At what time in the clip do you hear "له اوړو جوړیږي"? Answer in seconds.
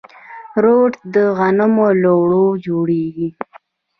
2.01-3.29